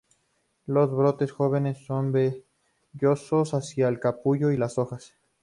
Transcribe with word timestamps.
Los 0.65 0.89
brotes 0.89 1.31
jóvenes 1.31 1.85
son 1.85 2.11
vellosos 2.11 3.53
hacia 3.53 3.91
los 3.91 3.99
capullos 3.99 4.49
de 4.49 4.57
las 4.57 4.79
hojas. 4.79 5.13